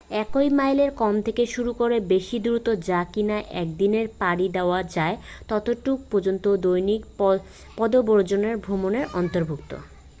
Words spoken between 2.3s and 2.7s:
দূরত্ব